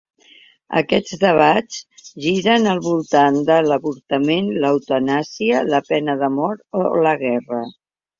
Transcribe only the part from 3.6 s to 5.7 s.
l'avortament, l'eutanàsia,